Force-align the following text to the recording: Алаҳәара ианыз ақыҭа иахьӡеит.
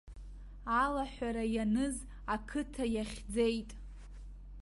Алаҳәара 0.81 1.43
ианыз 1.55 1.95
ақыҭа 2.35 2.85
иахьӡеит. 2.95 3.71